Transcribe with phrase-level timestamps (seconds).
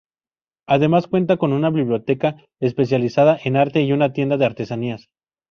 [0.67, 5.09] Además cuenta con una biblioteca especializada en arte y una tienda de artesanías.